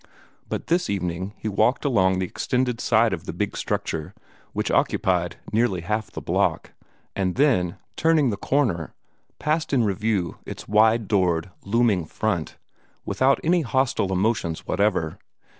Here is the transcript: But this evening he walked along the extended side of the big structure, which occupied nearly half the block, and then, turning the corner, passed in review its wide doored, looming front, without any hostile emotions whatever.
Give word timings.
But 0.49 0.65
this 0.65 0.89
evening 0.89 1.35
he 1.37 1.47
walked 1.47 1.85
along 1.85 2.17
the 2.17 2.25
extended 2.25 2.81
side 2.81 3.13
of 3.13 3.25
the 3.27 3.31
big 3.33 3.55
structure, 3.55 4.15
which 4.51 4.71
occupied 4.71 5.35
nearly 5.53 5.81
half 5.81 6.09
the 6.09 6.23
block, 6.23 6.71
and 7.15 7.35
then, 7.35 7.77
turning 7.95 8.31
the 8.31 8.35
corner, 8.35 8.95
passed 9.37 9.73
in 9.73 9.83
review 9.83 10.37
its 10.43 10.67
wide 10.67 11.07
doored, 11.07 11.51
looming 11.63 12.05
front, 12.05 12.57
without 13.05 13.39
any 13.43 13.61
hostile 13.61 14.11
emotions 14.11 14.65
whatever. 14.65 15.19